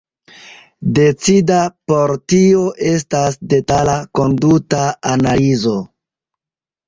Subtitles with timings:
[0.99, 1.57] Decida
[1.91, 2.63] por tio
[2.93, 4.81] estas detala konduta
[5.13, 5.77] analizo.